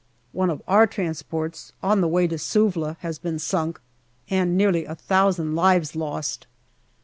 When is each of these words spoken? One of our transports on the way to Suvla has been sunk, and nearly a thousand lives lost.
One 0.31 0.49
of 0.49 0.63
our 0.67 0.87
transports 0.87 1.73
on 1.83 2.01
the 2.01 2.07
way 2.07 2.25
to 2.27 2.39
Suvla 2.39 2.97
has 3.01 3.19
been 3.19 3.37
sunk, 3.37 3.79
and 4.31 4.57
nearly 4.57 4.83
a 4.85 4.95
thousand 4.95 5.53
lives 5.53 5.95
lost. 5.95 6.47